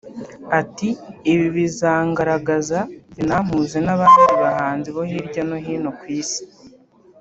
Ati 0.59 0.89
“Ibi 1.31 1.47
bizangaragaza 1.57 2.79
binampuze 3.15 3.77
n’abandi 3.85 4.31
bahanzi 4.43 4.87
bo 4.95 5.01
hirya 5.09 5.41
no 5.49 5.57
hino 5.65 5.89
ku 5.99 6.05
Isi 6.19 6.43